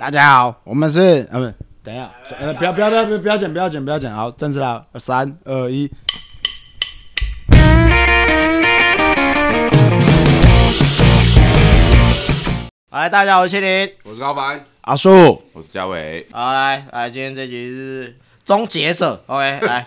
[0.00, 5.90] 大家好，我们是呃不，等一下，呃不要不要不要不要不要剪不要剪不要剪，好，正式啦，三二一。
[12.88, 13.92] 来，大家好，我是麒麟。
[14.04, 16.26] 我是高凡，阿叔，我是嘉伟。
[16.32, 19.86] 好，来来，今天这集是终结者，OK，来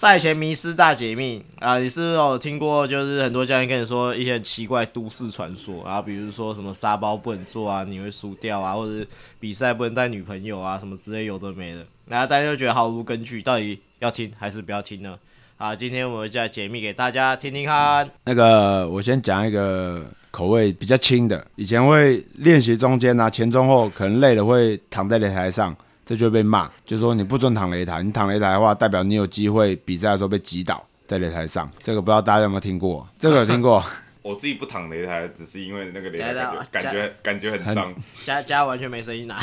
[0.00, 1.78] 赛前迷失大解密啊！
[1.78, 2.86] 你是不是有听过？
[2.86, 9.06] 就是很多教练跟你说一些很奇怪都市传说，然后比如说什么沙包不能做啊，你会输掉啊，或者
[9.38, 15.18] 比赛不能带女朋友啊，什么之类有的没的，然后大家就觉得毫无根据，到底要听还是不要听呢？
[15.58, 18.10] 啊，今天我们就来解密给大家听听看。
[18.24, 25.76] 那个我先讲一个口味比较轻的，以前会练习中间啊，前中后可能累了会躺在擂台上，
[26.10, 31.70] 这就会被骂，就说你不准躺擂台，你躺擂台的话，代表你有机会比赛的时候被击倒在擂台上。
[31.84, 33.06] 这个不知道大家有没有听过？
[33.16, 33.80] 这个有听过？
[34.22, 37.94] 我自己不躺擂台，只是因为那个擂台感觉感觉感觉很脏，
[38.26, 39.38] 家家完全没声音啊，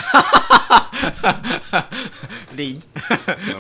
[2.58, 2.82] 零，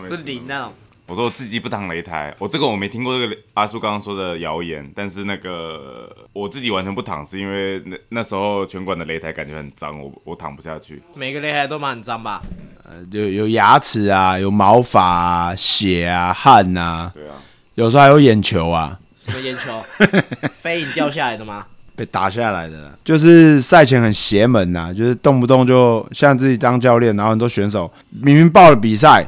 [0.09, 0.73] 不是零那种。
[1.07, 11.01] 我说我自己不躺擂台，我这个我没听过这个阿叔刚刚说的谣言，但是那个我自己完全不躺，是因为那那时候拳馆的擂台感觉很脏，我我躺不下去。
[11.15, 12.41] 每个擂台都蛮很脏吧？
[12.83, 17.35] 呃，有有牙齿啊，有毛发啊，血啊，汗啊，对啊，
[17.75, 19.81] 有时候还有眼球啊，什么眼球？
[20.59, 21.65] 飞影掉下来的吗？
[21.95, 22.91] 被打下来的啦。
[23.03, 29.25] 就是赛前很邪门呐、就是动不动就像自己当教练，然后很多选手明明报了比赛，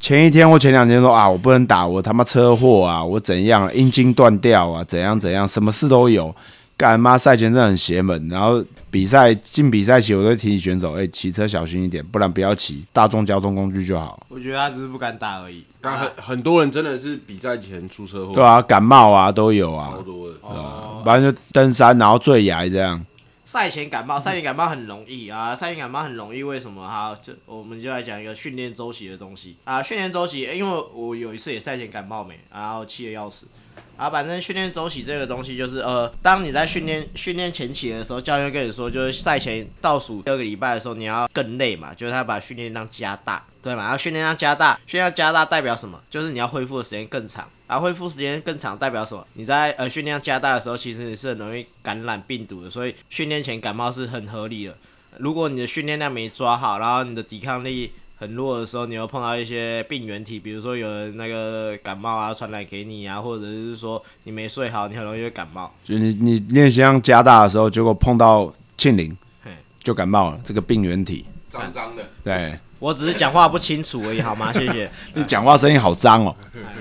[0.00, 6.34] 前一天或前两天说啊，我不能打，我他妈车祸啊，我怎样阴茎断掉啊，怎样怎样，什么事都有。
[6.76, 14.18] 干妈赛前真的很邪门，然后比赛进比赛前，我都提醒选手，哎、骑车小心一点，不然不要骑大众交通工具就好。
[14.30, 15.58] 我觉得他只是不敢打而已。
[15.58, 20.34] 啊但很很多人真的是比赛前出车祸，对啊，感冒啊都有啊超，多的。
[20.40, 23.04] 哦，不然就登山然后坠崖这样。
[23.50, 27.12] 赛前感冒，赛前感冒很容易啊，赛前感冒很容易，为什么哈？
[27.20, 29.82] 这我们就来讲一个训练周期的东西啊。
[29.82, 33.48] 训练周期，因为我有一次也赛前感冒没，然后气得要死。
[33.96, 43.82] 啊，反正训练周期这个东西就是，呃，当你在训练训练前期的时候，教练跟你说，就是赛前倒数第二个礼拜的时候，你要更累嘛，就是他把训练量加大，对嘛？
[43.82, 46.00] 然后训练量加大，训练量加大代表什么？
[46.08, 47.50] 就是你要恢复的时间更长。
[47.70, 49.24] 然后恢复时间更长代表什么？
[49.34, 54.76] 你在呃训练量加大的时候，其实你是很容易感染病毒的，所以训练前感冒是很合理的。
[55.18, 65.72] 如果你的训练量没抓好，然后你的抵抗力很弱的时候，你又碰到一些病原体，比如说有人那个感冒啊传染给你啊，或者是说你没睡好，你很容易会感冒。
[65.84, 71.24] 就你你练习量加大的时候，结果碰到庆龄嘿，就感冒了，这个病原体。
[71.48, 74.50] 脏脏的，对我只是讲话不清楚而已，好吗？
[74.54, 74.90] 谢谢。
[75.14, 76.34] 你讲话声音好脏哦。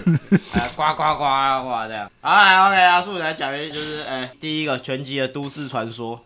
[0.54, 2.10] 哎，呱呱呱呱这样。
[2.22, 6.20] 好，来 OK，阿树来讲一就是，哎、第一个拳击的都市传说。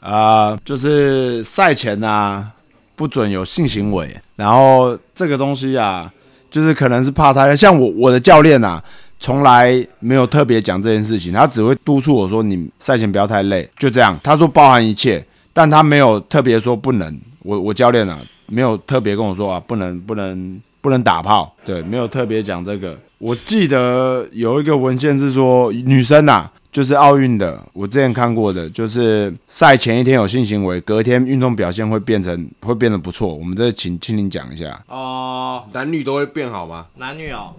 [0.00, 2.52] 啊、就是赛前啊，
[2.94, 4.14] 不准有性行为。
[4.36, 6.12] 然后这个东西啊，
[6.50, 8.84] 就是可能是怕他，像我我的教练啊，
[9.18, 14.20] 从来没有特别讲这件事情，他只会督促我说你赛前不要太累，就这样。
[14.22, 15.24] 他说包含一切，
[15.54, 17.18] 但他没有特别说不能。
[17.44, 22.98] 我我教练啊，没有特别跟我说啊，不能不能不能打炮，对，没有特别讲这个。
[23.18, 33.34] 我记得有一个文献是说，女生啊，就是奥运的，我之前看过的，就是赛前一天有性行为，隔天运动表现会变成会变得不错。
[33.34, 34.82] 我们这请请您讲一下。
[34.88, 36.86] 哦，男女都会变好吗？
[36.96, 37.54] 男女哦，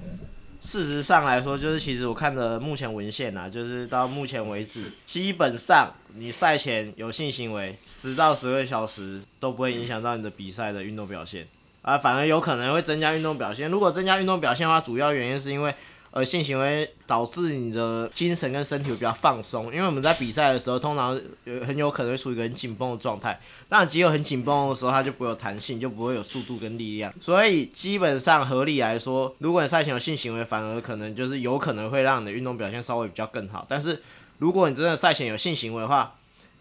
[0.65, 11.47] 事实上来说，就是其实我看的目前文献啊，就是到目前为止，基本上你赛前有性行为，十到十二小时都不会影响到你的比赛的运动表现
[11.83, 13.69] 啊，反而有可能会增加运动表现。
[13.69, 15.73] 如果增加运动表现的话，主要原因是因为。
[16.15, 23.37] 呃，性行为导致你的精神跟身体会比较放松，因为我们在比赛的时候，通常有很有可能会处于一个很紧绷的状态。
[23.67, 27.13] 当然，肌肉很紧绷的时候，它就不会有弹性，就不会有速度跟力量。
[27.19, 33.65] 所以基本上合理来说，如果你赛前有性行为，反而可能就是有可能会让你的运动表现稍微比较更好。
[33.67, 34.01] 但是
[34.37, 36.15] 如果你真的赛前有性行为的话，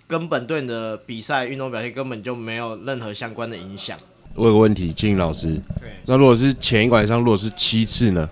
[0.08, 3.96] 根本对你的比赛运动表现根本就没有任何相关的影响。
[4.34, 5.60] 我有个问题，金老师，
[6.06, 8.28] 那如果是前一个晚上，如果是七次呢？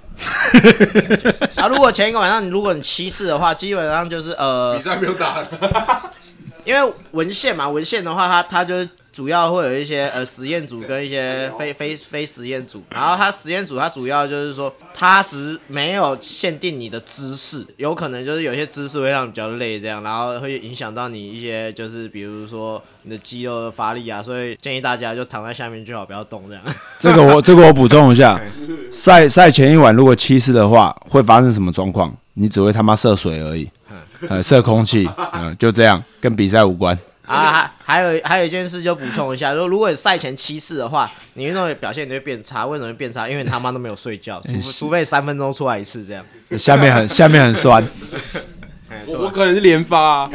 [1.54, 5.44] 啊，如果前一个晚上你如果你七次的话，基本上就是呃，比赛没有打，
[6.64, 26.62] 因为文献嘛，文献的话，它它就是主要会有一些呃实验组跟一些非非非实验组，然后它实验组它主要就是说，它只没有限定你的姿势，有可能就是有些姿势会让你比较累这样，然后会影响到你一些就是比如说你的肌肉的发力啊，所以建议大家就躺在下面最好，不要动这样。
[26.98, 28.40] 这个我 这个我补充一下，
[28.90, 32.16] 赛赛前一晚如果七次的话，会发生什么状况？
[32.34, 33.68] 你只会他妈射水而已，
[34.30, 36.98] 呃，射空气，嗯、就这样，跟比赛无关。
[37.26, 42.66] 啊，还还有还有一件事就补充一下，说 如果你赛前七次的话，你运动表现你会变差。
[42.66, 43.28] 为什么会变差？
[43.28, 46.24] 因为你他妈都没有睡觉， 除除非三分钟出来一次这样。
[46.58, 47.86] 下面很 下面很酸，
[49.06, 50.30] 我我可能是连发啊，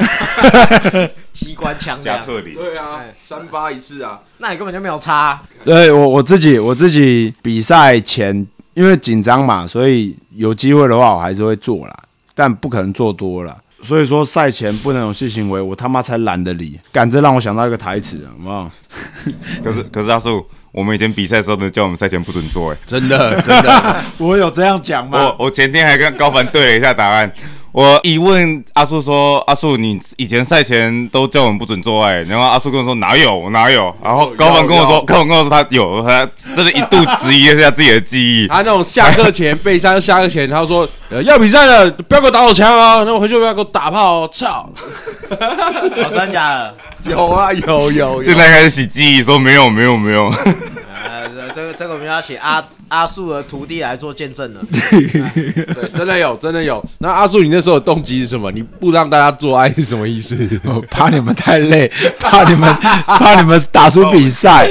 [1.34, 5.42] 机关枪加特林，对啊，三发一次啊，那你根本就没有差。
[5.64, 11.96] 对我我自己我自己比赛前因为紧张嘛，所以有机会的话我还是会做啦，
[12.34, 13.56] 但不可能做多了。
[13.84, 16.80] 所以说赛前不能有性行为，我他妈才懒得理。
[16.92, 18.72] 干这让我想到一个台词，好不好？
[19.64, 25.20] 可是可是阿树，我们以前比赛的时候呢，叫我们赛前不准做，哎，真的真的， 我有这样讲吗？
[25.38, 27.32] 我我前天还跟高凡对了一下答案。
[27.78, 38.48] 我一问阿树说：“阿树，你以前赛前都叫我们不准做爱。”然后阿树跟我说：“哪有哪有。”然后高凡跟我说：“高凡跟我说他有，他真的一度质疑一下自己的记忆。
[38.48, 44.68] 他那种下课前备赛，下课前他说呃要比赛了，不要给我打手枪啊，那我回去不要给我打炮哦，操！
[45.30, 45.38] 哦，
[46.10, 46.76] 真的假的？
[47.12, 50.26] 有啊有有现在开始洗记忆，说没有没有没有。
[50.26, 50.87] 呃，
[51.38, 54.62] 这这个这个我们要请阿阿树的徒弟来做见证了。
[54.72, 56.84] 对，真的有真的有。
[56.98, 58.52] 那阿树，你那时候的动机是什么？
[58.52, 60.36] 你不让大家做爱是什么意思？
[60.66, 64.68] 我怕你们太累，怕你们怕你们打输比赛。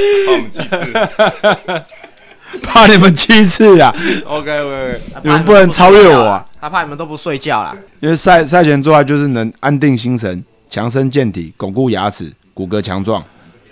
[2.63, 7.77] 怕你们七次啊！OK OK，你们不能超越我啊他怕你们都不睡觉啦。
[8.01, 13.23] 因为赛赛前做爱就是能安定心神、强身健体、巩固牙齿、骨骼强壮。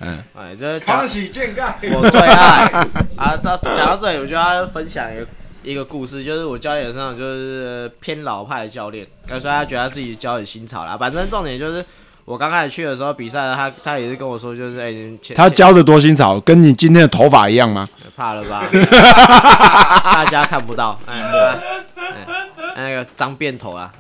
[0.05, 1.79] 嗯，哎，这讲喜健盖。
[1.95, 2.69] 我最爱
[3.17, 3.35] 啊！
[3.37, 5.27] 到讲到这里，我就要分享一个
[5.63, 10.95] 一个故事，就是我教练身上就是偏老派的教练，所以他觉得他自己教很新潮啦。
[10.97, 11.83] 反正重点就是
[12.27, 14.93] 我刚开始去的时候比赛，他他也是跟我说，就是哎，
[15.35, 17.89] 他教的多新潮，跟你今天的头发一样吗？
[18.15, 18.63] 怕了吧？
[20.13, 21.59] 大家看不到，哎，啊
[22.77, 23.93] 哎那个脏辫头啊，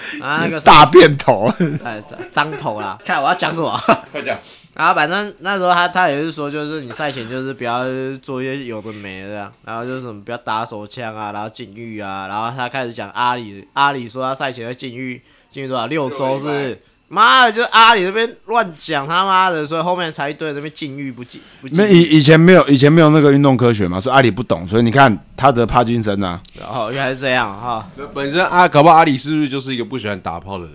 [0.20, 1.50] 啊那个大便头，
[1.84, 3.72] 哎脏头啦，看我要讲什么？
[4.12, 4.38] 快讲！
[4.74, 7.84] 然后反正那时候他他也是说，就是你赛前就是不要
[8.22, 16.82] 做一些有的没的然后就是什么不要打手枪啊，然后禁欲啊，然后他开始讲阿里，阿里说他赛前要禁欲禁欲多少六周是是？
[17.08, 30.72] 妈的，就是阿里那边乱讲他妈的，所以后面才一堆那边禁欲不禁不禁没以以前没有以前没有那个运动科学嘛，所以阿里不懂，所以你看他得帕金森啊，然后原来是这样哈，本身啊，搞不好阿里是不是就是一个不喜欢打炮的人？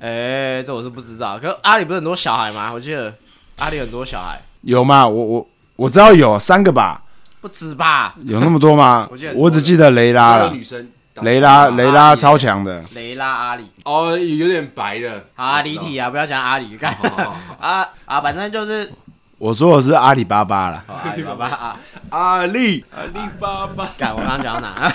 [0.00, 2.72] 哎、这我是不知道，可是阿里不是很多小孩吗？
[2.72, 3.12] 我记得
[3.58, 5.06] 阿里很多小孩，有吗？
[5.06, 7.02] 我我我知道有三个吧，
[7.40, 8.14] 不止吧？
[8.24, 9.34] 有那么多吗 我记得？
[9.34, 10.88] 我只记得雷拉了，女生
[11.22, 13.70] 雷拉雷拉超强的，雷拉阿里。
[13.84, 15.24] 哦，有点白的。
[15.34, 16.92] 好啊，离题啊，不要讲阿里，干
[17.60, 18.90] 啊啊，反正就是
[19.38, 20.82] 我说我是阿里巴巴啦。
[20.88, 21.76] 阿里巴巴啊，
[22.10, 24.92] 阿里阿里巴巴，干我刚刚讲到哪？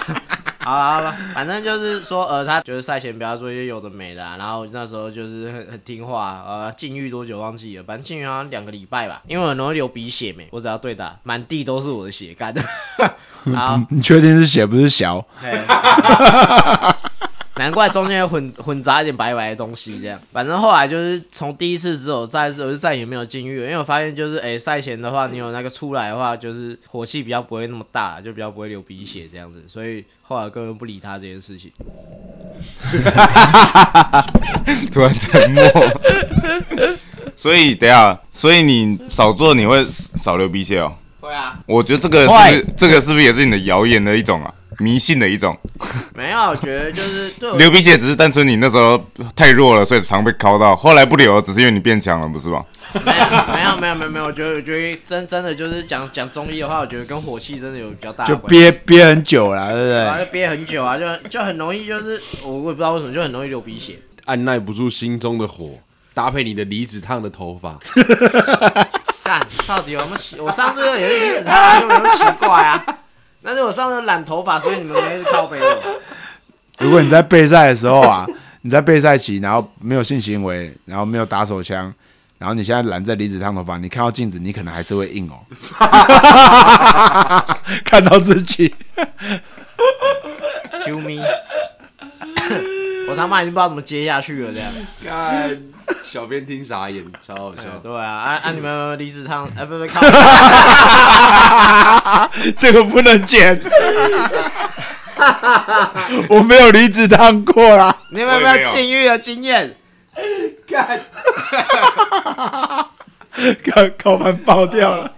[0.63, 12.53] 好了好了，反正就是说，呃，他觉得赛前不要做一些有的没的、啊，然后那时候就是很很听话，呃，禁欲多久忘记了，反正禁欲好像两个礼拜吧，因为我很容易流鼻血没，我只要对打，满地都是我的血干，
[13.45, 15.25] 然后 你确定是血不是小？
[17.55, 20.19] 难怪中间有混 混杂一点白白的东西，这样。
[20.31, 31.71] 反正后来就是从第一次之后，再我就再也没有禁欲，因为我发现就是，哎、赛前的话，你有那个出来的话，就是火气比较不会那么大，就比较不会流鼻血这样子，所以后来根本不理他这件事情。
[34.91, 35.63] 突然沉默。
[37.35, 39.85] 所以等下，所以你少做你会
[40.15, 40.93] 少流鼻血哦。
[41.23, 44.53] 会啊，我觉得这个是不是这个是不是也是你的谣言的一种啊？
[44.79, 45.57] 迷信的一种。
[46.13, 49.01] 没有，我觉得就是对我流鼻血只是单纯你那时候
[49.35, 50.75] 太弱了，所以常被敲到。
[50.75, 52.65] 后来不流，只是因为你变强了，不是吗？
[53.05, 58.59] 没有没有没有没有没有，我觉得我觉得真真的就是讲讲中医的话，我觉得跟火气真的有比较大的就关系。
[58.59, 59.95] 憋憋很久了，对不对？
[59.95, 63.97] 然后就憋很久啊，就就很容易就是我我也不知道为什么就很容易流鼻血。
[64.25, 65.71] 按耐不住心中的火，
[66.13, 67.77] 搭配你的离子烫的头发，
[69.23, 70.39] 干，到底有没有奇？
[70.39, 72.85] 我上次也是离子烫，有没有奇怪啊。
[73.41, 75.99] 但是我上次染头发，所以你们没是靠背我。
[76.79, 78.25] 如果你在备赛的时候啊，
[78.61, 81.93] 你在备赛期，然后没有性行为，然后没有打手枪，
[82.37, 85.39] 然后你现在染在离子烫头发，你看到镜子，你可能还是会硬哦。
[87.85, 88.73] 看到自己，
[90.85, 91.21] 啾咪，
[93.13, 94.71] 我他妈已经不知道怎么接下去了，这样。
[95.05, 95.61] 看
[96.03, 97.61] 小编听傻眼，超好笑。
[97.81, 98.51] 对啊，啊啊！
[98.51, 99.47] 你们有没有离子烫？
[99.55, 100.01] 哎，不不，靠！
[102.57, 103.61] 这个不能剪。
[106.27, 109.75] 我没有离子烫过啦，你们有没有禁欲的经验？
[113.63, 115.11] 靠靠盘爆掉了。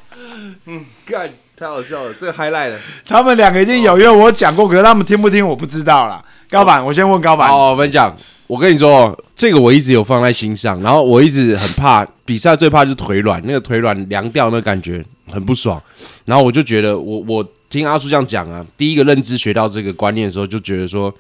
[1.06, 2.80] 干，太好笑了，这个 highlight 了。
[3.06, 6.24] 他们两个一定有，因为我讲过，可是他们听不听我不知道啦。
[6.50, 8.16] 高板，我先问高板，哦，我跟你讲。
[8.48, 15.82] 我跟你说，这个我一直有放在心上，然后我一直很怕比赛，最怕就是腿软，那个腿软凉掉那感觉很不爽。
[16.26, 21.12] 然后我就觉得我，我听阿叔这样讲啊，第一个认知学到这个观念的时候，就觉得说，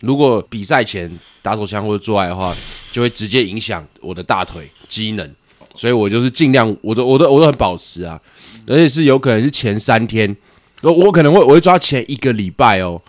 [0.00, 1.10] 如果比赛前
[1.40, 2.54] 打手枪或者做爱的话，
[2.92, 5.26] 就会直接影响我的大腿机能，
[5.74, 8.20] 所以我就是尽量，我都我都我都很保持啊，
[8.66, 10.36] 而且是有可能是前三天，
[10.82, 13.00] 我我可能会我会抓前一个礼拜哦，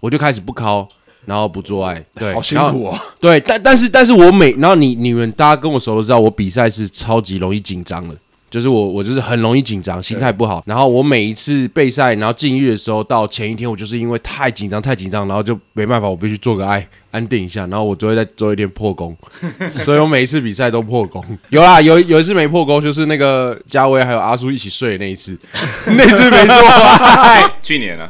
[0.00, 0.88] 我就开始不敲，
[1.24, 2.98] 然后不做爱，对，好辛苦哦。
[3.20, 8.16] 对，但但是但是我每然后你你们大家跟我熟都知道，我比赛是超级容易紧张的，
[8.48, 10.62] 就是我我就是很容易紧张，心态不好。
[10.66, 19.16] 然后我每一次备赛，然后禁欲的时候，到前一天我就是因为太紧张太紧张，然后就没办法，我必须做个爱安定一下，然后我就会在最后一天破功，
[19.74, 21.24] 所以我每一次比赛都破功。
[21.50, 25.38] 有啦，有有一次没破功，就是那个嘉威还有阿叔一起睡的那一次，
[25.96, 27.42] 那次没做爱。
[27.62, 28.08] 去年啊，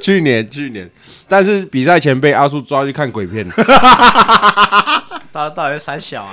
[0.00, 0.88] 去年去年，
[1.26, 3.48] 但是比赛前被阿叔抓去看鬼片。
[5.32, 6.32] 到到底是三小啊？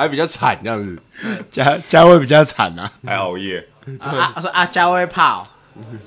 [0.00, 0.98] 还比较惨这样子。
[1.50, 3.64] 嘉嘉威比较惨啊，还熬夜，
[3.98, 5.42] 啊啊说啊，嘉威怕哦，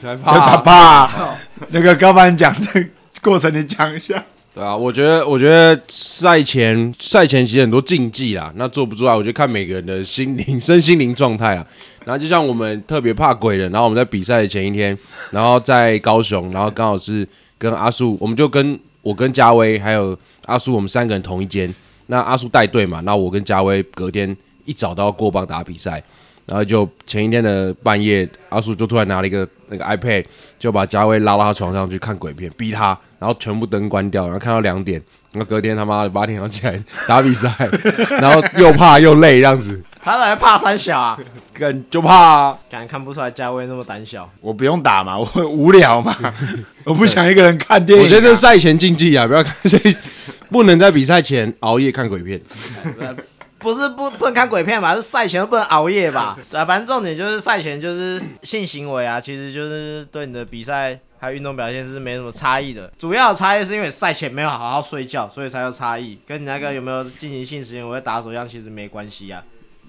[0.02, 0.74] 才就他怕
[1.06, 1.38] 啊
[1.70, 2.90] 那个高班讲这
[3.22, 4.24] 过程，你讲一下。
[4.56, 11.66] 对啊，我觉得，我觉得赛前赛前其实很多禁忌啦，那做不做爱，我觉得看每个人的心灵、身心灵状态啊。
[12.06, 14.96] 然后就像我们特别怕鬼的，然后我们在比赛的前一天，
[15.32, 21.74] 然后在高雄，然后刚好是跟阿树，我们就跟我跟嘉威还有阿树，我们三个人同一间。
[22.08, 26.02] 那阿叔带队嘛，那我跟嘉威隔天一早都要过磅打比赛，
[26.46, 30.26] 然后就前一天的半夜，阿叔就突然拿了一个那个 iPad，
[30.60, 37.50] 就把嘉威拉到他床上去看鬼片，逼他，然后全部灯关掉，然后看到两点，然后隔天他妈的八点要起来打比赛，
[38.20, 41.18] 然后又怕又累这样子，他来怕三小啊？
[41.54, 42.58] 更就怕、啊。
[42.70, 44.30] 敢看不出来嘉威那么胆小。
[44.42, 46.16] 我不用打嘛，我很无聊嘛，
[46.84, 48.06] 我不想一个人看电影啊。
[48.06, 49.56] 我觉得这是赛前竞技啊，不要看，
[50.54, 52.40] 不能在比赛前熬夜看鬼片。
[53.60, 54.94] 不是不不能看鬼片吧？
[54.94, 56.38] 是赛前不能熬夜吧？
[56.52, 62.92] 啊，反正重点就是赛前就是性行为啊，其实就是对你的比赛还有运动表现是没什么差异的。
[62.98, 69.42] 主要的差异是因为赛前没有好好睡觉，所以才有差异，跟你那个有没有进行性实验，我会打手样其实没关系啊。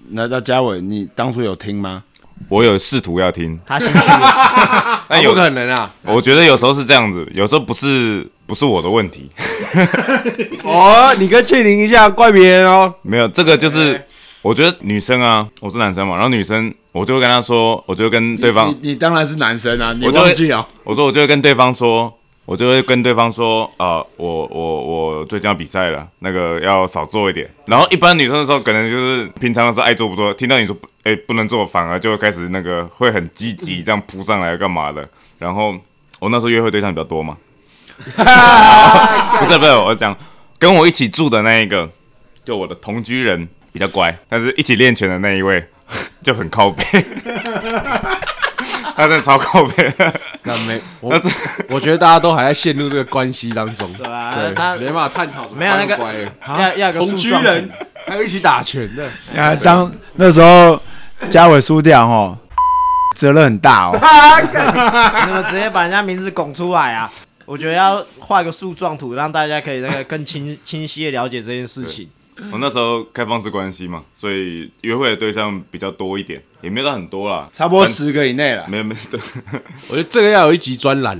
[0.09, 2.03] 那那嘉伟，你当初有听吗？
[2.49, 5.93] 我有试图要听，他心虚了，但有不可能啊！
[6.03, 9.29] 我觉得有时候是这样子，有时候不是不是我的问题，
[10.63, 12.93] 哦，你跟庆林一下，怪别人哦。
[13.01, 13.99] 没有这个就是，
[14.41, 20.67] 我觉得女生啊，我是男生嘛，然后女生我就会跟她说，我就会跟对方你你当然是男生啊，你我就会忘记了。
[20.83, 22.13] 我说我就会跟对方说，
[22.45, 24.81] 我就会跟对方说，啊、我我
[25.17, 27.49] 我最近要比赛了，那个要少做一点。
[27.65, 35.07] 然后一般女生的时候，可能就是平常的时候爱做不做，听到你说不，哎、不能做，反而就会开始那个会很积极这样扑上来干嘛的。
[35.39, 35.73] 然后
[36.19, 37.35] 我那时候约会对象比较多嘛，
[39.39, 40.15] 不是不是，我讲
[40.59, 41.89] 跟我一起住的那一个，
[42.43, 45.67] 就我的同居人比较乖，但是一起练拳的那一位
[46.23, 46.83] 就很靠背。
[48.97, 51.29] 他真的超靠背的，那没，我那这
[51.67, 54.33] 我觉得大家都还在陷入这个关系当中，对吧？
[54.55, 57.69] 他没办法探讨什么没有那个乖不乖要要有个同树状居人，
[58.07, 59.05] 还有一起打拳的，
[59.37, 60.81] 啊，当那时候
[61.29, 62.37] 嘉伟输掉哦，
[63.15, 63.99] 责任很大哦。
[65.25, 67.11] 你们直接把人家名字拱出来啊！
[67.45, 72.09] 我觉得要画个树状图，让大家可以那个更清 清晰的了解这件事情。
[72.51, 78.67] 我那时候开放式关系嘛，所以约会的对象比较多一点，也没有到很多啦，差不多十个以内了。
[78.67, 79.17] 没有没有，这
[79.87, 81.17] 我觉得这个要有一集专栏，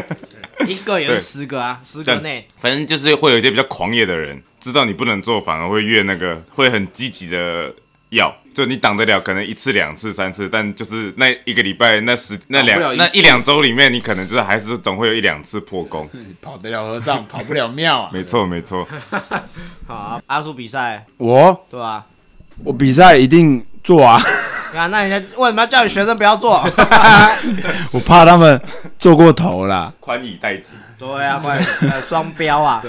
[0.66, 2.48] 一个也是十个啊，十个但内。
[2.56, 7.74] 反正就是会有一些比较狂野的人，知道你不能做，反而会越那个会很积极的
[8.08, 16.08] 要，就你挡得了，可能一次、两次、三次，但就是那一个礼拜、那十、那两那一两周里面，你可能就是还是总会有一两次破功。
[16.40, 18.10] 跑得了和尚跑不了庙啊！
[18.10, 18.88] 没 错没错，
[19.86, 22.06] 好啊，阿叔比赛我对吧？
[22.64, 24.18] 我比赛一定做啊，
[24.74, 26.66] 啊，那人家为什么要叫你学生不要做？
[27.92, 28.58] 我怕他们
[28.98, 30.70] 做过头了，宽以待己。
[30.98, 32.82] 对啊，快呃双标啊！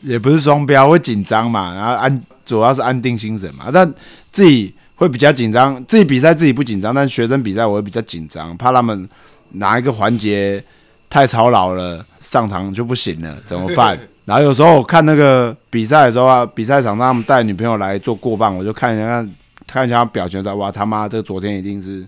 [0.00, 3.92] 也不是双标，会紧张嘛，然后安主要是安定心神嘛，但
[4.32, 9.08] 自己会比较紧张，自己比赛自己不紧张，但学生比赛我会比较紧张，怕他们
[9.52, 10.62] 哪一个环节
[11.10, 13.98] 太操劳了，上场就不行了，怎么办？
[14.24, 19.26] 然后有时候我看那个比赛的时候啊，比赛场上他们带女朋友来做过磅，我就看一下
[19.66, 22.06] 看一下他表情，在哇他妈这个昨天一定是，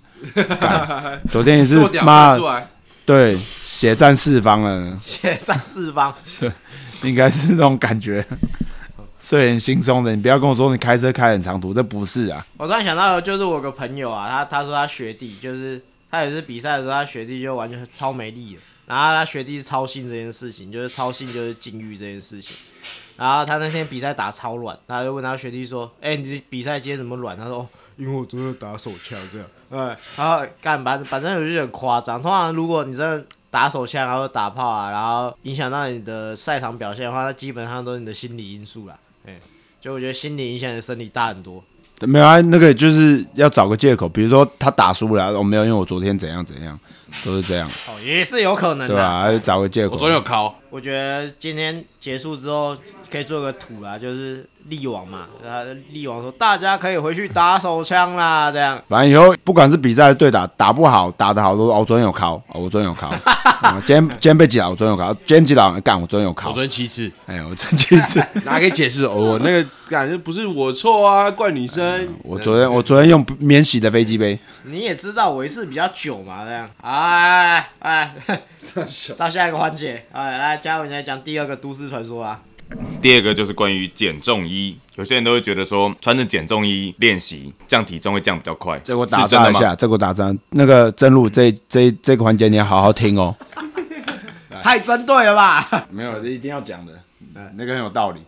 [1.31, 2.37] 昨天也是 妈
[3.05, 4.99] 对血战四方了。
[5.03, 6.13] 血战四方，
[7.03, 8.25] 应该是那种感觉，
[9.19, 10.15] 睡眼惺忪的。
[10.15, 12.47] 你不要跟我说你开车开很长途，这不是啊。
[12.57, 18.63] 我突然想到，就是我个朋友啊，他他说他学弟就是他也是比赛的时候，他学弟就完全超没力了。
[18.87, 22.57] 然后他学弟是操性这件事情，就是操性就是禁欲这件事情。
[23.17, 32.23] 然后他那天比赛打超软，他就问他学弟说：“哎、你比赛今天怎么软？”他说：“哦，因为我昨天打手枪这样。”哎，然后干反反正有就很夸张。
[32.23, 38.95] 通常如果你真的打手枪，然后打炮啊，然后影响到你的赛场表现的话，那基本上都是你的心理因素啦。
[39.25, 39.41] 哎，
[39.81, 41.65] 就我觉得心理影响你的生理大很多。
[42.03, 46.79] 没有啊，那个就是要找个借口，比如说他打输了，我、哦、没有，因为我昨天怎样怎样，
[47.25, 48.89] 都是这样，哦，也是有可能的。
[48.89, 49.39] 对吧、啊？
[49.39, 49.95] 找个借口。
[49.95, 52.77] 我昨天有考，我觉得今天结束之后
[53.11, 58.81] 可以做个图啦，就是力王嘛，他力王说大家可以回去打手枪啦，这样。
[58.89, 63.13] 反正以后不管是比赛对打，打不好打得好都哦，我昨天有考，哦，我昨天有考，
[63.65, 69.05] 嗯 今天今天被击倒，我昨天有考，今天击倒干，我昨天有考我昨，天七次，哎，我真七次， 哪可以解释？
[69.05, 72.09] 哦，我那个感觉不是我错啊，怪女生。
[72.23, 76.71] 我昨天我昨天用免洗的飞机杯，你也知道我一次比较久嘛，这样。
[76.81, 78.41] 好来来来，
[79.17, 82.43] 到下一个环节，哎，来嘉文来讲第二个都市传说啊。
[83.01, 89.53] 第二个就是关于减重衣，有些人都会觉得说穿着减重衣练习降体重会降比较快，这个我打是真的吗？
[89.53, 93.37] 岔一下，这个我打岔，那个真路这这这个环节你要好好听哦，
[94.65, 95.87] 太针对了吧？
[95.93, 96.93] 没有，这一定要讲的，
[97.55, 98.21] 那个很有道理。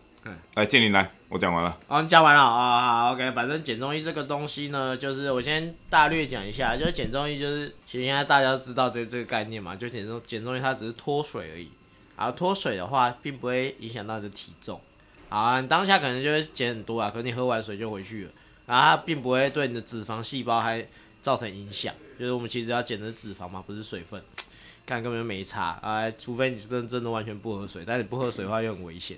[0.55, 1.77] 来，建林来，我讲完了。
[1.89, 3.33] 好，你讲完了啊、好，OK。
[3.33, 11.71] 反正减重衣这个东西呢，就是我先大略讲一下，就是减重衣就是其实现在大家都知道这这个概念嘛，就减重减重衣它只是脱水而已，
[12.19, 14.81] 然后脱水的话并不会影响到你的体重，
[15.29, 18.31] 好啊，你当下可能就会减很多啊，可是你喝完水就回去了，
[18.67, 20.85] 然后它并不会对你的脂肪细胞还
[21.23, 24.21] 造成影响，就是我们其实要减的是脂肪嘛，不是水分，
[24.85, 29.17] 看根本就没差啊，除非你真真的完全不喝水，但你不喝水的话又很危险。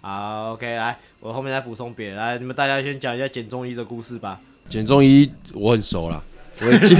[0.00, 2.16] 好，OK，来，我后面再补充别的。
[2.16, 4.40] 来，你们大家先讲一下减重医的故事吧。
[4.68, 6.24] 减重医我很熟了，
[6.60, 6.96] 我会接，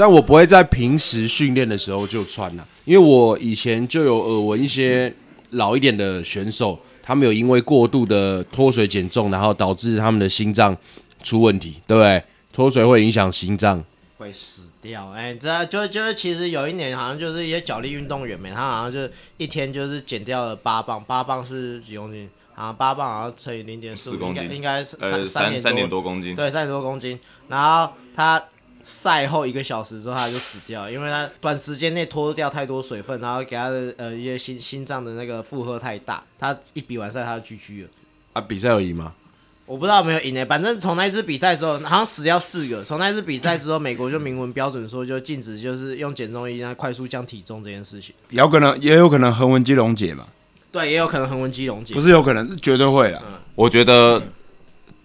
[0.00, 5.14] 但我不会在平时训练的时候就穿了，因为我以前就有耳闻一些
[5.50, 10.74] 老一点的选手，他们有因为过度的脱水减重，然后导致他们的心脏
[11.22, 12.22] 出问题，对不对？
[12.50, 13.84] 脱水会影响心脏，
[14.16, 22.26] 会死掉，哎、这就就是其实有一年好像就是一些脚力运动员们，他好像就一天就是减掉了八磅，八磅是几公斤？
[22.54, 27.20] 好像八磅好像乘以零点四4，公斤应该应该是三三点多公斤，对，三点多公斤。
[27.48, 28.42] 然后他
[28.90, 37.88] 赛后一个小时之后他就死掉了，因为他短时间内脱掉太多水分，然后给他的呃一些心心脏的那个负荷太大，他一比完赛他就 GG 了。
[38.32, 39.14] 啊，比赛有赢吗？
[39.66, 42.82] 我不知道有没有赢诶、反正从那一次比赛之后，好像死掉四个。
[42.82, 48.12] 从那一次比赛之后，美国就明文标准说，就禁止就是用减重衣来快速降体重这件事情。
[48.30, 50.26] 有可能也有可能横纹肌溶解嘛，
[50.72, 51.94] 对，也有可能横纹肌溶解。
[51.94, 53.22] 不是有可能是绝对会的。
[53.54, 54.20] 我觉得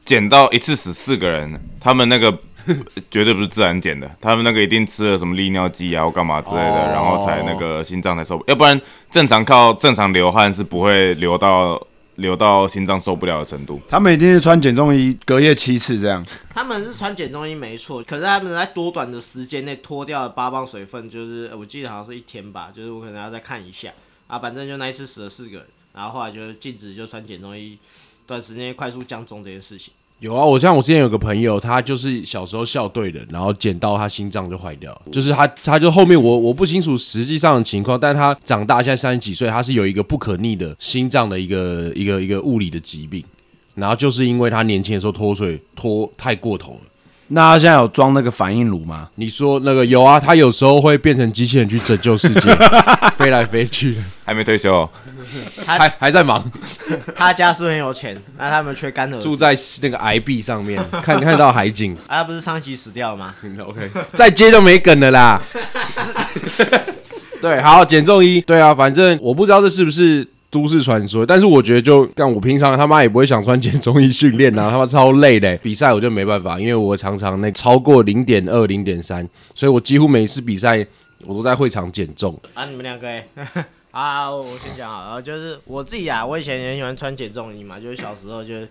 [0.04, 2.36] 减到一次死四个人，他们那个
[3.12, 8.80] 绝对不是自然减的，他们那个一定吃了什么利尿剂啊或干嘛之类的，哦然后才那个心脏才受不，要不然
[9.12, 11.82] 正常靠正常流汗是不会流到
[12.15, 13.82] 流到心脏受不了的程度。
[13.88, 16.25] 他们一定是穿减重衣，隔夜七次这样。
[16.54, 23.91] 他们是穿减重衣没错，可是他们在多短的时间内脱掉了八磅水分，就是呃我记得好像是一天吧，就是我可能要再看一下
[24.28, 24.39] 啊。
[24.39, 27.78] 反正就那一次死了四个人，然后后来就是禁止就穿减重衣，
[28.25, 29.93] 短时间内快速降重这件事情。
[30.19, 43.23] 有啊，我像我之前有个朋友，他就是小时候校对的，然后捡到他心脏就坏掉，就是他他就后面我我不清楚实际上的情况，但他长大现在三十几岁，他是有一个不可逆的心脏的一个一个一个物理的疾病，
[43.75, 46.80] 然后就是因为他年轻的时候脱水脱太过头了。
[47.27, 49.09] 那他现在有装那个反应炉吗？
[49.15, 52.55] 你说那个有啊，他有时候会变成机器人去拯救世界，
[53.17, 54.89] 飞来飞去，还没退休哦、
[55.65, 56.43] 还还在忙，
[57.15, 61.95] 他家是很有钱，那他们缺干儿子住在那个崖壁上面， 看看到海景。
[62.07, 63.33] 啊，他不是上期死掉了吗？
[63.65, 65.41] OK，再接就没梗了啦。
[67.41, 70.25] 对，好，减重一，对啊，反正我不知道这是不是
[70.56, 75.58] 都市传说，但是我觉得就干我平常他妈也不会想穿减重衣训练啊，他妈超累的。
[75.58, 80.88] 比赛我就没办法，因为我常常那超过零点二、零点三，所以我几乎每次比赛
[81.26, 82.39] 我都在会场减重。
[82.54, 83.28] 啊，你们两个哎，
[83.91, 88.70] 啊，我先讲好了，就是我自己啊，我以前也很喜欢穿减重衣嘛，就是小时候就是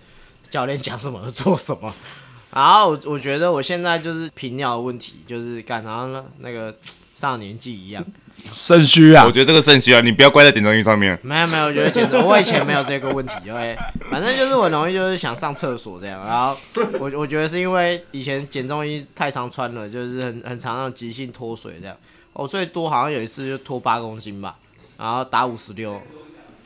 [0.49, 1.95] 教练讲什么做什么。
[2.51, 6.75] 然后我我觉得我现在就是频尿的问题，就是感好像那那个
[7.31, 8.05] 上年纪一样。
[8.51, 9.25] 肾虚啊。
[9.25, 11.19] 我，觉得这个肾虚啊，你不要怪在减重衣上面。
[11.23, 13.77] 没有没有，我觉得减重，我以前没有这个问题，OK，
[14.11, 16.55] 反正就是我容易就是想上厕所这样，然后
[17.01, 21.97] 我 我觉得是因为以前减重衣太常穿了，就是很很常那种急性脱水这样，
[22.35, 24.57] 我最多好像有一次就脱八公斤吧，
[24.99, 25.99] 然后打五十六，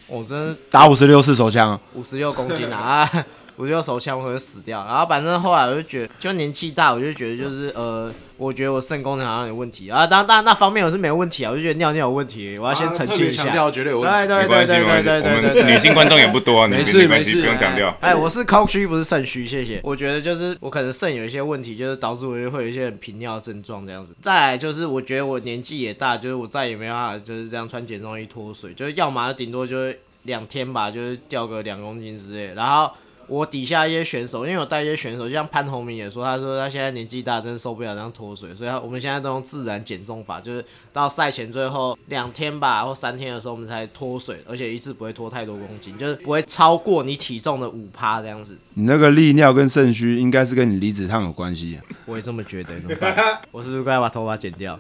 [0.09, 3.27] 我真的打五十六次手枪啊，五十六公斤啊，啊
[3.59, 4.87] 我就要手枪，我可能死掉。
[4.87, 10.07] 然后反正后来我就觉得，就年纪大，我就觉得就是呃，我觉得我肾功能好像有问题啊。
[10.07, 13.43] 当然，当然那方面我是没有问题啊，我就觉得尿尿有问题，我要先澄清一下。
[13.43, 14.29] 强调绝对有问题。
[14.29, 15.63] 对对对对对对对对对。
[15.65, 17.93] 们女性观众也不多啊，没事你没事不用强调。
[18.01, 19.81] 哎，我是空虚，不是肾虚，谢谢。
[19.83, 24.15] 我觉得就是我可能肾有一些问题，就是导致我会有一些很频尿的症状这样子。
[24.23, 32.55] 再来就是我觉得我年纪也大，就是我再也没办法就是这样穿减重衣脱水，就是要么顶多就是两天吧，就是掉个两公斤之类。
[32.55, 32.91] 然后
[33.29, 48.57] 我底下一些选手，因为我带一些选手，就像潘宏明也说，他说他现在年纪大，真的受不了这样脱水，所以他我们现在都用自然减重法，就是到赛前最后两天吧或三天的时候，我们才脱水，而且一次不会脱太多公斤，就是不会超过你体重的五趴这样子。
[48.75, 51.85] 你那个利尿跟肾虚，应该是跟你离子烫有关系、啊。
[52.07, 53.15] 我也这么觉得，怎么办？
[53.51, 54.79] 我是不是该把头发剪掉？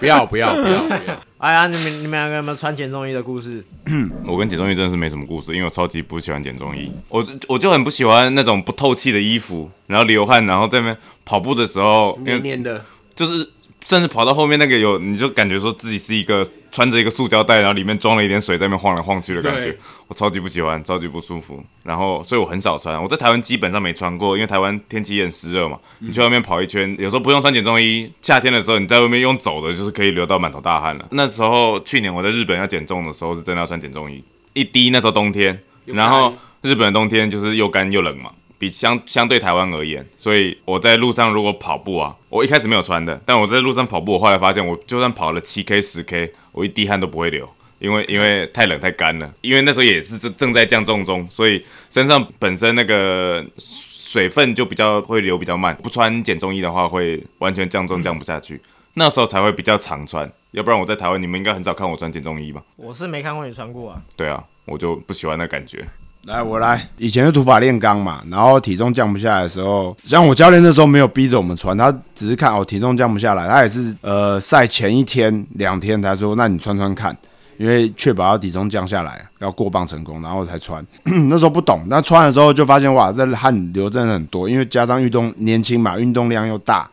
[0.00, 1.20] 不要不要不要不要！
[1.44, 3.62] 哎呀，你们你们两个有没有穿减重衣的故事？
[4.24, 12.82] 我跟减重衣真的是没什么故事，因为我超级不喜欢减重衣，我我就很不喜欢那种不透气的衣服，然后流汗，然后在那边跑步的时候，黏黏的，
[13.14, 13.46] 就是
[13.84, 19.76] 甚至跑到后面那个有，你就感觉说自己是一个穿着一个塑胶袋，然后里面装了一点水，在那边晃来晃去的感觉，
[20.08, 21.62] 我超级不喜欢，超级不舒服。
[21.82, 23.00] 然后，所以我很少穿。
[23.00, 31.06] 我在台湾基本上没穿过，因为台湾天气也很湿热嘛，你去外面跑一圈，有时候不用穿减重衣，夏天的时候你在外面用走的，就是可以流到满头大汗了。
[31.10, 38.30] 那时候去年我在日本要减重的时候，是真的要穿减重衣，一滴那时候冬天，然后日本的冬天就是又干又冷嘛。
[38.64, 47.46] 比相相对台湾而言，所以我在路上如果跑步啊，我一开始没有穿的，但我在路上跑步，我后来发现，我就算跑了七 K 十 K，我一滴汗都不会流，
[47.78, 58.58] 因为因为太冷太干了，因为那时候也是正正在降重中，所以身上本身那个水分就比较会流比较慢，不穿减重衣的话会完全降重降不下去，
[58.94, 62.62] 那时候才会比较常穿，要不然我在台湾你们应该很少看我穿减重衣吧？
[62.76, 64.02] 我是没看过你穿过啊。
[64.16, 65.86] 对啊，我就不喜欢那感觉。
[66.26, 66.88] 来，我来。
[66.96, 77.14] 以前是土法炼钢嘛，然后体重降不下来的时候，像我教练那时候没有逼着我们穿，他只是看哦体重降不下来，他也是呃赛前一天两天他说，那你穿穿看，
[77.58, 80.84] 因为确保要体重降下来，要过磅成功，然后才穿。
[81.28, 86.90] 那时候不懂，那穿的时候就发现哇，这汗流真的很多，因为加上运动年轻嘛，运动量又大，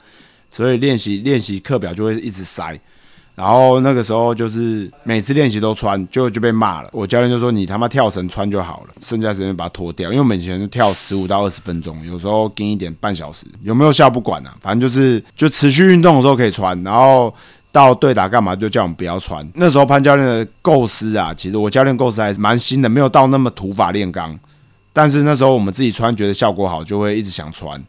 [0.50, 2.78] 所以练习练习课表就会一直塞。
[3.42, 6.90] 然后那个时候就是每次练习都穿，就就被骂了。
[6.94, 17.34] 我教练就说：“你他妈跳绳穿就好了，剩下时间把它脱掉。”因为我们以前就跳十五到二十分钟，有时候跟一点半小时，有没有效不管啊，反正就是就持续运动的时候可以穿，然后
[17.72, 19.44] 到对打干嘛就叫我们不要穿。
[19.56, 24.40] 那时候潘教练的构思啊，其实我教练构思还是蛮新的，没有到那么土法炼钢。
[24.94, 27.84] 但是那时候我们自己穿觉得效果好，就会一直想穿。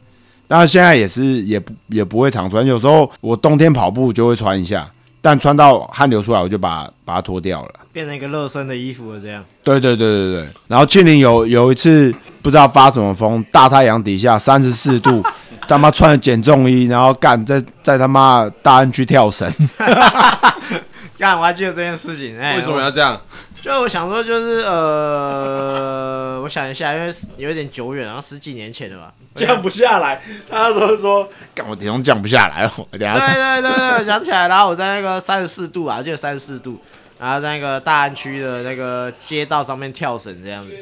[0.49, 4.91] 当然现在也是也不也不会常穿，有时候我冬天跑步就会穿一下。
[5.23, 7.71] 但穿到汗流出来，我就把把它脱掉了。
[7.93, 9.45] 变成一个热身的衣服了，这样。
[9.63, 10.49] 对对对对对。
[10.67, 15.23] 然后庆林有有一次不知道发什么疯，大太阳底下三十四度，
[15.69, 19.49] 他妈穿着减重衣，然后干在在他妈大安区跳绳。
[21.23, 22.37] 干，我还记得这件事情。
[22.37, 23.21] 哎、为什么要这样？
[23.63, 29.15] 就我想说，就是呃，我想一下，因为有一点久远，然后十几年前了吧。
[29.37, 33.35] 降不下来，他那时候说，干我体重降不下来了，我等下对。
[33.35, 36.81] 对对对，我想起来，然后我在那个三十四度啊，我记得三十四度，
[37.21, 40.73] 然后在那个大安区的那个街道上面跳绳这样子。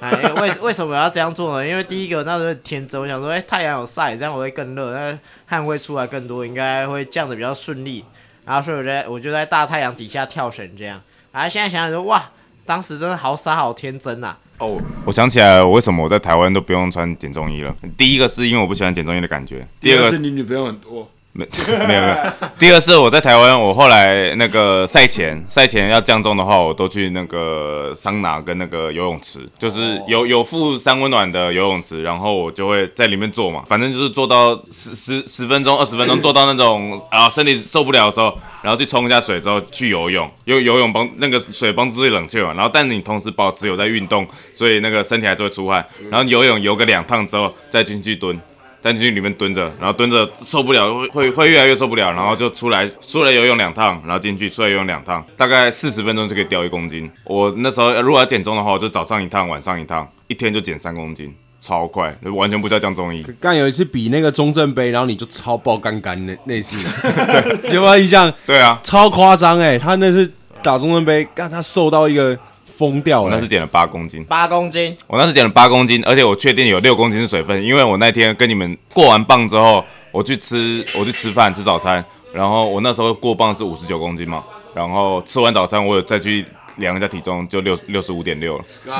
[0.00, 1.68] 哎，为为什么要这样做呢？
[1.68, 8.02] 因为第一个那时候天真，我想说，哎、太阳有晒，这样我会更热，那汗会出来更多，应该会降的比较顺利。
[8.44, 11.00] 然后所以我在我就在大太阳底下跳绳这样。
[11.32, 12.30] 然后现在想想说，哇，
[12.64, 17.74] 当时真的好傻好天真呐、哦，我想起来了，为什么我在台湾都不用穿减重衣了？
[17.96, 21.44] 第一个是因为我不喜欢减重衣的感觉，第二个是你女朋友很多，没
[21.88, 22.16] 没有没有，
[22.60, 48.40] 第二是我在台湾，我后来那个赛前赛前要降重的话，我都去那个桑拿跟那个游泳池，就是有有附三温暖的游泳池，然后我就会在里面做嘛，反正就是做到十十十分钟二十分钟， 做到那种啊身体受不了的时候，然后去冲一下水之后去游泳，游游泳帮那个水帮助自己冷却嘛，然后但你同时保持有在运动，所以那个身体还是会出汗，然后游泳游个两趟之后再进去蹲。
[48.84, 57.10] 在进去里面蹲着，然后蹲着受不了，会会会越来越受不了，然后就出来出来游泳两趟，然后进去出来游泳两趟，大概四十分钟就可以掉一公斤。
[57.24, 63.24] 我那时候如果要减重的话，我就早上一趟，晚上一趟，一天就减三公斤，超快，完全不叫降中医。
[63.40, 66.86] 刚有一次比那个中正杯，然后你就超爆干干那那次，
[67.72, 68.30] 有没有印象？
[68.46, 69.78] 对啊，超夸张哎！
[69.78, 70.30] 他那次
[70.62, 72.38] 打中正杯，干他瘦到一个
[72.76, 73.44] 疯掉了我那次。
[73.46, 84.42] 减了八公斤，八公斤，我那次减了八公斤，而且我确定有六公斤是水分，因为我那天跟你们过完磅之后，我去吃我去吃饭吃早餐，然后我那时候过磅是五十九公斤嘛，
[84.74, 86.44] 然后吃完早餐我有再去
[86.78, 88.64] 量一下体重就六六十五点六了。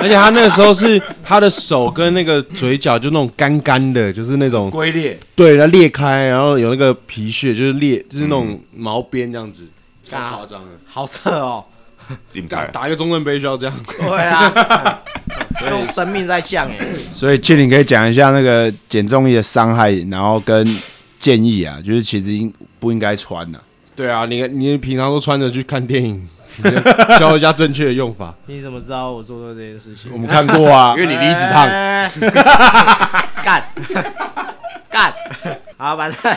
[0.00, 9.66] 而且他那个时候是他的手跟那个嘴角就那种干干的，就是那种龟裂，对，它裂开，然后有那个皮屑，就是裂，就是那种毛边这样子，
[10.04, 10.68] 超啊夸张的。
[10.86, 11.64] 好扯哦。
[12.30, 15.02] 金牌，打打一个中正杯需要这样，对啊，
[15.70, 16.76] 用生命在降哎。
[17.12, 20.78] 所以庆林可以讲一下那个减重衣的伤害，然后跟
[21.18, 23.58] 建议啊，就是其实应不应该穿呐、
[23.96, 26.28] 对啊，你你平常都穿着去看电影，
[27.18, 28.34] 教一下正确的用法。
[28.46, 30.10] 你怎么知道我做过这件事情？
[30.12, 32.10] 我们看过啊，因为你离子烫，哎。
[33.42, 33.64] 干。
[34.90, 35.12] 干，
[35.76, 36.36] 好，反正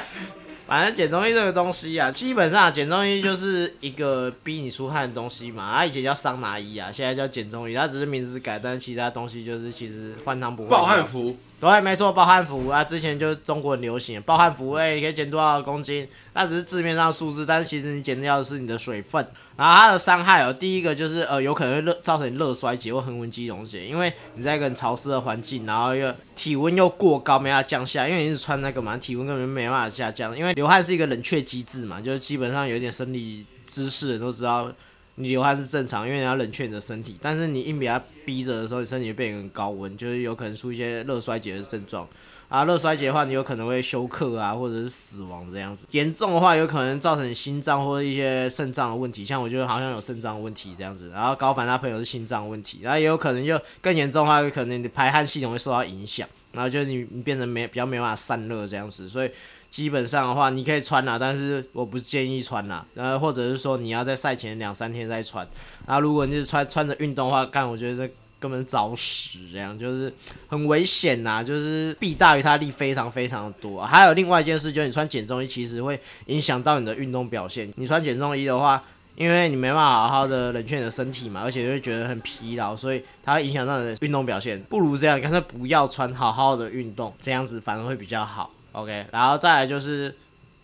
[0.71, 5.69] 反正减重衣这个东西啊，基本上减重衣就是一个逼你出汗的东西嘛。
[5.73, 10.77] 它以前叫桑拿衣啊，现在叫减重衣，它只是名字改，但其他东西就是其实换汤不换药。
[10.77, 16.07] 暴汗服，对，没错，暴汗服啊，之前就是中国很流行暴汗服，哎、可以减多少公斤？
[16.33, 19.23] 那只是字面上数字，但是其实你减掉的是你的水分。
[19.55, 34.71] 然后它的伤害哦，第一个就是呃，有可能会热造成热衰竭或横纹肌溶解，因为你在一个很潮湿的环境，然后又体温又过高，没办法降下，因为你是穿那个嘛，体温根本没办法下降，因为流汗是一个冷却机制嘛，就是基本上有点生理知识的人都知道。
[35.15, 42.07] 你流汗是正常，因为你要冷却你的身体，但是你硬给它逼着的时候，你身体会变成高温，就是有可能出一些热衰竭的症状。
[42.47, 45.87] 啊，热衰竭的话，你有可能会休克啊，或者是死亡这样子。
[45.91, 51.09] 严重的话，有可能造成心脏或者一些肾脏的问题，像我觉得好像有肾脏问题这样子。
[51.11, 59.07] 然后高凡他朋友是心脏问题，然后也有可能就更严重的话，有可能你的排汗系统会受到影响，然后就是你你变成没比较没办法散热这样子。
[59.07, 59.31] 所以
[59.71, 62.85] 基本上的话，你可以穿啦，但是我不建议穿啦。
[62.93, 65.47] 然后或者是说你要在赛前两三天再穿。
[65.87, 70.13] 然后如果你是穿穿着运动的话，干我觉得这根本找死，这样就是
[70.49, 77.71] 很危险呐、就是弊大于它利非常非常的多、还有另外一件事，就是你穿减重衣其实会影响到你的运动表现。
[77.77, 78.83] 你穿减重衣的话，
[79.15, 84.59] 因为你没办法好好的冷却你的身体嘛，而且会觉得很疲劳，所以它会影响到你的运动表现。
[84.63, 88.49] 不如这样，干脆不要穿，好好的运动，这样子反而会比较好。
[88.73, 90.15] OK，然后再来就是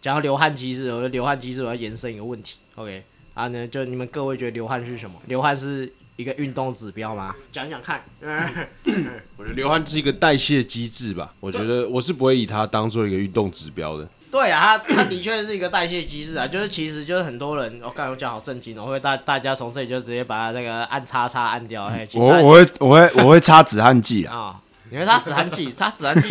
[0.02, 2.58] 讲到流汗机制，我觉得流汗机制我要延伸一个问题。
[2.76, 5.20] OK，啊呢，就你们各位觉得流汗是什么？
[5.26, 7.36] 流汗是一个运动指标吗？
[7.52, 8.04] 讲讲看。
[9.38, 11.34] 我觉得流汗是一个代谢机制吧。
[11.39, 14.08] 我觉得我是不会以它当做一个运动指标的。
[14.30, 26.28] 对啊，它它的确是一个代谢机制啊，就是其实就是很多人，我刚才我讲好震惊哦，会大大家从这里就直接把它那个按叉叉按掉，嘿，请大家我我会我会我会擦止汗剂啊，啊、你会擦止汗剂，擦止汗剂，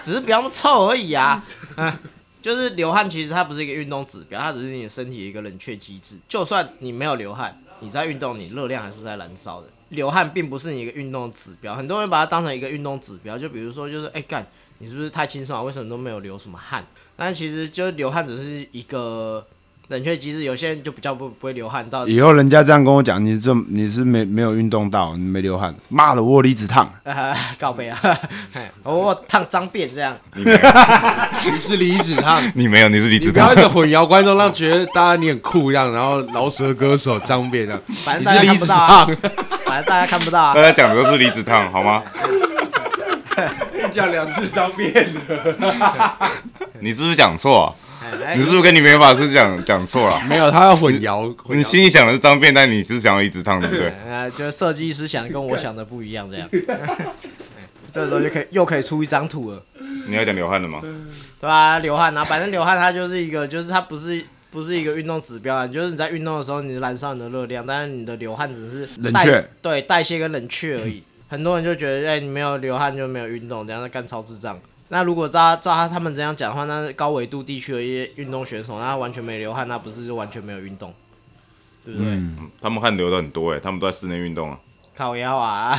[0.00, 1.44] 只是不要那么臭而已啊。
[1.76, 1.92] 嗯，
[2.40, 6.18] 就是流汗，其实它不是一个运动指标，它只是你身体的一个冷却机制。
[6.28, 9.68] 就算你没有流汗，你在运动，你热量还是在燃烧的。
[9.90, 14.46] 流汗并不是你一个运动指标，很多人把它当成一个运动指标，就比如说就是哎干、
[14.78, 15.62] 你是不是太轻松了？
[15.62, 16.82] 为什么都没有流什么汗？
[17.14, 19.46] 但其实就流汗只是一个
[19.92, 28.00] 冷却机制，有些人就比较不不会流汗到以后人家这样跟我讲，你这你是没没有运动到，你没流汗，妈的，我有离子烫，呃告背啊，
[28.82, 30.16] 我烫脏辫这样。
[30.34, 30.58] 你没有，
[31.52, 33.68] 你是离子烫，你没有，你是离你子烫不要一。
[33.68, 39.16] 直混淆观众，让觉得大家你很酷一样，然后饶舌歌手张变这样，反正大家你是离子看不到啊烫，
[39.66, 40.62] 反正大家看不到啊大。
[40.62, 42.02] 家讲的都是离子烫，好吗？
[43.92, 45.08] 讲两次张变
[46.80, 47.91] 你是不是讲错、啊？
[48.24, 50.20] 哎你是不是跟你美发师讲讲错了？
[50.28, 53.88] 没有，他要混淆，混你心里想的是脏辫，但你是想要一直烫，对不对？
[54.10, 56.48] 啊，就是设计师想的跟我想的不一样，这样。
[57.92, 59.62] 这时候就可以又可以出一张图了，
[60.06, 60.80] 你要讲流汗了吗？
[61.38, 71.02] 对啊、流汗啊，反正流汗它就是一个，就是它不是不是一个运动指标啊，就是你在运动的时候你燃烧你的热量，但是你的流汗只是冷却，对代谢跟冷却而已。
[71.28, 74.58] 很多人就觉得，哎、你没有流汗就没有运动，这样在干超智障。
[74.92, 80.92] 那如果照照他他们这样讲的话，那高纬度地区的一些运动选手，那他完全没流汗，那不是就完全没有运动，
[81.82, 82.10] 对不对？
[82.10, 84.58] 嗯，他们汗流的很多哎，他们都在室内运动啊。
[84.94, 85.74] 靠腰啊！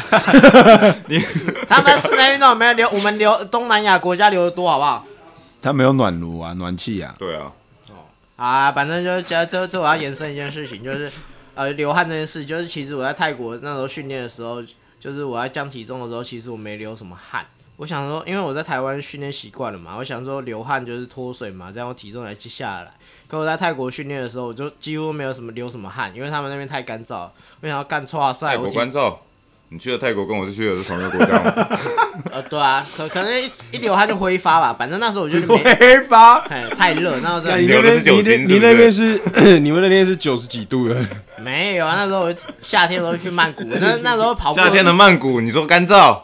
[1.07, 1.19] 你
[1.69, 5.05] 他们室内运动没有流，我们流东南亚国家流的多，好不好？
[5.61, 7.51] 他没有暖炉啊，暖气啊，对啊，
[7.89, 7.93] 哦
[8.35, 11.11] 啊，反正就是这这这我要延伸一件事情，就是
[11.53, 14.63] 呃流汗这件事，就是其实我在泰国那时候训练的时候，
[14.99, 17.45] 就是我在降体重的时候，其实我没流什么汗。
[17.77, 22.91] 我想说，因为我在台湾训练习惯了嘛，我想说流汗就是脱水嘛，这样我体重才下来。
[23.27, 27.31] 可我在泰国训练的时候，我就几乎没有什么流什么汗，因为他们那边太干燥了。
[27.61, 29.15] 我想要干错赛，泰国我干燥。
[29.69, 31.67] 你去了泰国跟我是去的是同一个国家吗？
[32.31, 36.35] 呃对啊，可可能一一流汗就挥发吧，反正那时候我就没， 挥发。
[36.41, 40.95] 哎太热，那时候你那边你那精是不是你那边是你们那边是九十几度的，
[41.41, 46.19] 没有啊，那时候我夏天的时候去曼谷，那那时候跑步夏天的曼谷，你说干燥，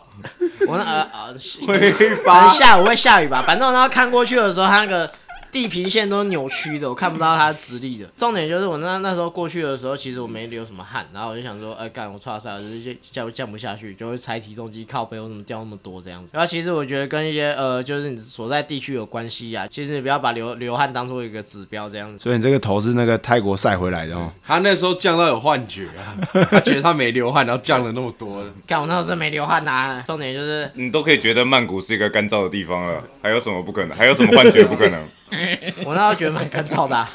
[0.67, 1.35] 我那呃呃，
[1.67, 5.09] 挥可能下午会下雨吧，反正我那时候看过去的时候，他那个
[5.51, 8.05] 地平线都扭曲的，我看不到它直立的。
[8.15, 16.31] 重点就是我那那时候过去的时候，其实我没流什么汗，然后我就想说，哎、干我差赛，我就是降降不下去，就会踩体重机靠背，我怎么掉那么多这样子。
[16.33, 19.67] 然后其实我觉得跟一些呃，就是你所在地区有关系啊。
[19.67, 22.21] 其实你不要把流流汗当做一个指标这样子。
[22.21, 24.31] 所以你这个头是那个泰国晒回来的哦。
[24.45, 26.17] 他那时候降到有幻觉啊，
[26.51, 28.51] 他觉得他没流汗，然后降了那么多了。
[28.67, 33.97] 干我那时候真没流汗呐、重点就是你都可以觉得曼谷是一个干燥的地方了，还有什么不可能？
[33.97, 35.07] 还有什么幻觉不可能？
[35.85, 37.09] 我那时候觉得蛮干燥的啊、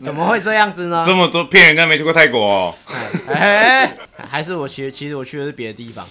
[0.00, 1.04] 怎么会这样子呢？
[1.06, 2.74] 这么多骗人家没去过泰国、哦，
[3.28, 6.06] 哎、还是我其实其实我去的是别的地方。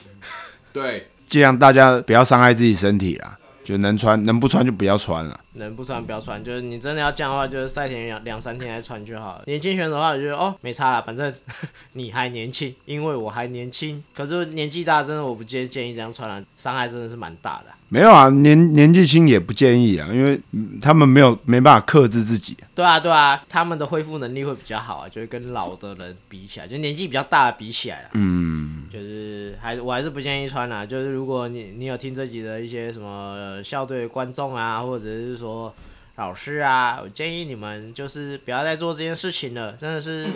[0.74, 5.40] 对，尽量大家不要伤害自己身体啦，就能穿能不穿就不要穿了。
[5.58, 9.44] 能不穿不要穿，就是你真的要这样的话，就是赛前两两三天来穿就好了。
[9.46, 11.34] 年轻选手的话，我觉得哦没差啦，反正
[11.94, 14.04] 你还年轻，因为我还年轻。
[14.14, 17.78] 可是年纪大，真的我不建建议这样穿了，伤害真的是蛮大的啊。
[17.96, 22.58] 没有啊，年年纪轻也不建议啊，因为嗯他们没有没办法克制自己。
[22.76, 28.10] 对啊对啊，他们的恢复能力会比较好啊，就是跟老的人比起来，就年纪比较大的比起来啦。
[28.12, 30.86] 嗯，就是还我还是不建议穿啦。
[30.86, 35.74] 就是如果你你有听这集的一些什么呃校队观众啊，或者是说
[36.18, 40.28] 老师啊，我建议你们就是不要再做这件事情了，真的是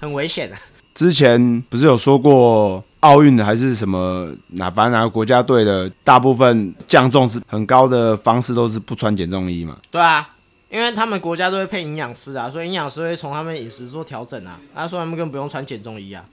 [0.00, 0.58] 很危险啊。
[0.96, 9.76] 之前不是有说过奥运的还是什么哪反正哪个国家队的，大部分降重是很高的方式都是不穿减重衣嘛。
[9.90, 10.26] 对啊，
[10.70, 14.58] 因为他们国家都会配营养师啊，所以营养师会从他们饮食做调整啊。
[14.74, 16.24] 他说他们根本不用穿减重衣啊。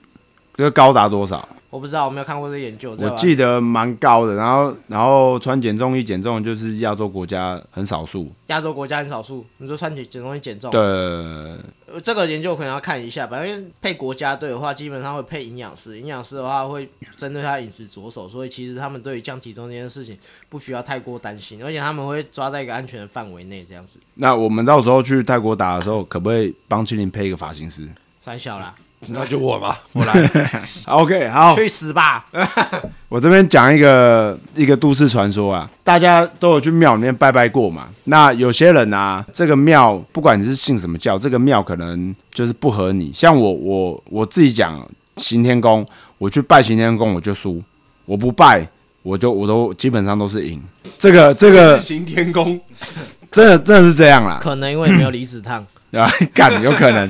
[0.55, 1.47] 这个高达多少？
[1.69, 2.95] 我不知道，我没有看过这个研究。
[2.99, 4.35] 我记得蛮高的。
[4.35, 8.31] 然后，然后穿减重衣减重就是亚洲国家很少数。
[8.45, 16.87] 亚洲国家很少数，你说穿减减重衣减重，对，呃这个研究可能要看一下，反正配国家队的话，基本上会配营养师，营养师的话会
[17.17, 20.15] 针对他饮食着手，所以其实他们对于降体重这件事情
[20.49, 23.99] 不需要太过担心，而且他们会抓在一个安全的范围内，这样子。
[24.13, 27.89] 那我们到时候去泰国打的时候，可不可以帮青林配一个发型师
[28.21, 28.75] 三小啦，
[29.09, 30.67] 那就我吧， 我来。
[30.85, 32.25] ？OK，好，去死吧！
[33.09, 37.87] 我这边讲一个一个都市传说啊，大家都有去庙里面拜拜过嘛。
[38.05, 43.11] 那有些人啊，这个庙不管你是信什么教，这个庙可能就是不合你。
[43.13, 44.83] 像我我我自己讲
[45.17, 45.85] 行天宫，
[46.17, 47.61] 我去拜行天宫我就输，
[48.05, 48.67] 我不拜
[49.03, 50.61] 我就我都基本上都是赢。
[50.97, 52.59] 这个这个行天宫，
[53.29, 56.11] 真的真的是这样啦，可能因为没有离子烫，对吧？
[56.33, 57.07] 干有可能。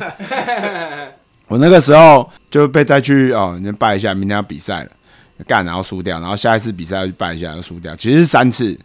[1.47, 4.89] 我那个时候就被带去哦，你拜一下，明天要比赛了，
[5.45, 8.77] 干，然后输掉，然后下一次比赛要去拜一下，又输掉，其实是三次，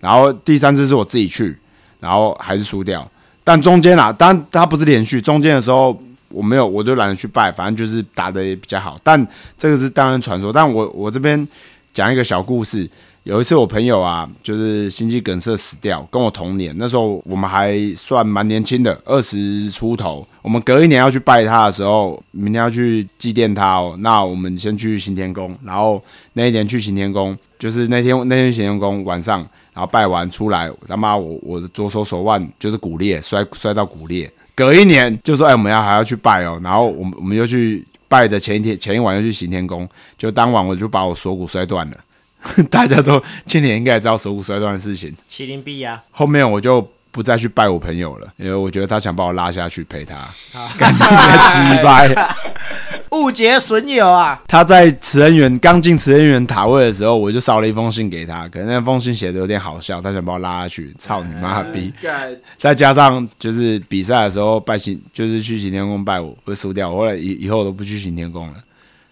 [0.00, 1.56] 然后第三次是我自己去，
[2.00, 3.10] 然后还是输掉，
[3.42, 9.26] 但中间啊，当然它不是连续，中间的时候我没有，我就懒得去拜，反正就是打的也比较好，但
[9.58, 11.46] 这个是当然传说，但我我这边
[11.92, 12.88] 讲一个小故事，
[13.24, 20.26] 有一次我朋友啊，就是心肌梗塞死掉，跟我同年，那时候我们还算蛮年轻的，二十出头。
[20.42, 23.96] 我们隔一年要去拜他的时候，明天要去祭奠他哦。
[24.00, 26.02] 那我们先去行天宫，然后
[26.34, 29.38] 那一年去行天宫，就是那天那天行天宫晚上，
[29.72, 34.30] 然后拜完出来，他妈我我的左手手腕就是骨裂，摔摔到骨裂。
[34.54, 41.96] 隔一年就说，哎，我们要还要去拜哦，然后我们我们又去拜的前一天前一晚又去行天宫，就当晚我就把我锁骨摔断了。
[42.70, 45.14] 大家都今年应该也知道手骨摔断的事情。
[45.30, 50.16] 麒麟臂呀，后面我就不再去拜我朋友了，因为我觉得他想把我拉下去陪他，
[50.78, 52.34] 干你个鸡掰！
[53.12, 54.42] 误解损友啊！
[54.48, 61.92] 他在慈恩园刚进慈恩园塔位的时候，我就烧了一封信给他，可能那封信写的有点好笑，他想把我拉下去，操你妈逼！
[62.58, 68.54] 再加上就是比赛的时候拜行，就是去行天宫拜我，会输掉，我后来以以后我都不去行天宫了。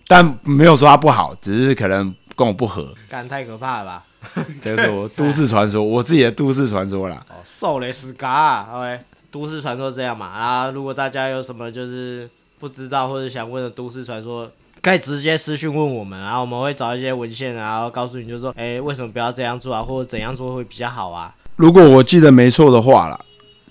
[0.08, 4.04] 但没有说他不好，只是可能跟我不合，干太可怕了吧！
[4.62, 7.24] 这是我都市传说，我自己的都市传说啦。
[7.28, 10.26] 哦，瘦嘞死嘎啊！OK，都市传说这样嘛。
[10.26, 14.48] 啊，如果大家有什么就是不知道或者想问的都市传说，
[14.80, 21.34] 可以直接私讯问我们，然后我们会找一些文献，然后告诉你，就说，哎、为什么不要这样做啊，或者怎样做会比较好啊？
[21.56, 23.20] 如果我记得没错的话啦，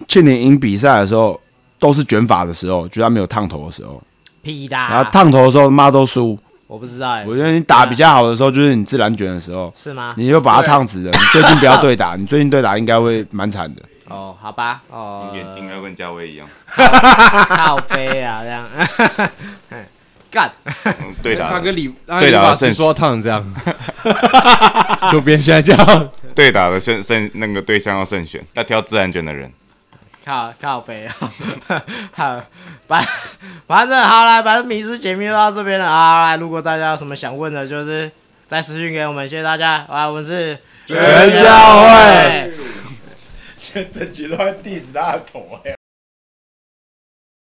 [0.08, 1.39] 去年赢比赛的时候
[1.80, 4.02] 都是卷发的时候，就他没有烫头的时候，
[4.41, 5.10] 屁然后啦！
[5.12, 6.38] 烫头的时候妈都输。
[6.71, 10.13] 我不知道哎、我觉得你打比较好的时候，就是你自然卷的时候，是吗？
[10.15, 11.12] 你就把它烫直了。
[11.12, 13.81] 你最近不要对打， 你最近对打应该会蛮惨的。
[14.07, 16.47] 哦，好吧，哦，你眼睛要跟嘉威一样，
[17.57, 18.65] 好悲啊，这样，
[20.31, 20.49] 干，
[20.86, 23.45] 嗯对打的他跟李他对的啊跟理发师说烫这样，
[25.11, 26.09] 就变现在这样。
[26.34, 29.51] 对打的慎慎那个对象要慎选，要挑自然卷的人。
[30.32, 31.13] 靠靠背啊，
[32.15, 32.41] 好，
[32.88, 33.03] 反
[33.67, 36.23] 反正好了，反正迷失解密就到这边了啊。
[36.29, 38.09] 来，如果大家有什么想问的，就是
[38.47, 39.86] 再私信给我们，谢谢大家。
[39.89, 40.57] 啊，我们是
[40.88, 40.97] 全
[41.38, 42.53] 教会。
[43.59, 45.75] 全整局都在 diss 他的头哎、